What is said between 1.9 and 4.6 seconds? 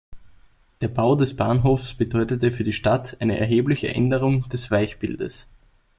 bedeutete für die Stadt eine erhebliche Änderung